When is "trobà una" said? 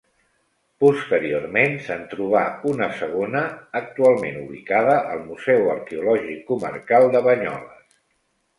2.13-2.87